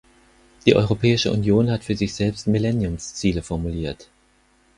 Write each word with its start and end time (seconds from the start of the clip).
Die 0.65 0.75
Europäische 0.75 1.31
Union 1.31 1.69
hat 1.69 1.83
für 1.83 1.95
sich 1.95 2.15
selbst 2.15 2.47
Millenniumsziele 2.47 3.43
formuliert. 3.43 4.09